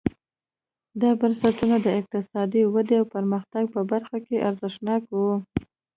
[1.01, 5.33] دا بنسټونه د اقتصادي ودې او پرمختګ په برخه کې ارزښتناک وو.